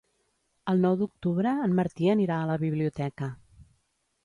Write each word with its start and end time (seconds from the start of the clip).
El 0.71 0.79
nou 0.85 0.95
d'octubre 1.01 1.51
en 1.67 1.77
Martí 1.81 2.11
anirà 2.15 2.41
a 2.45 2.49
la 2.55 2.59
biblioteca. 2.67 3.31